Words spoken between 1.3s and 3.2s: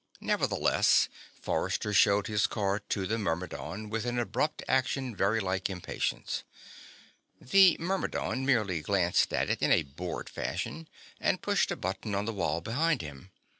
Forrester showed his card to the